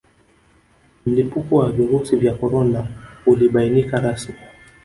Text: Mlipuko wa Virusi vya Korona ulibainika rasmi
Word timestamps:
Mlipuko 1.05 1.55
wa 1.55 1.71
Virusi 1.71 2.15
vya 2.15 2.33
Korona 2.33 2.87
ulibainika 3.25 3.99
rasmi 3.99 4.35